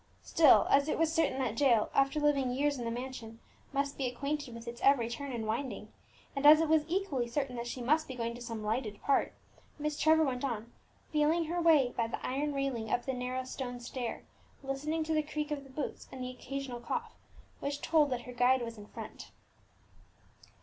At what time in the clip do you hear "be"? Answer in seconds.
3.99-4.07, 8.07-8.15